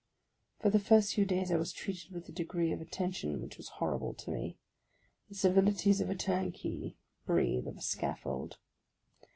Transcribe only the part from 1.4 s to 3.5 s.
I was treated with a degree of atten tion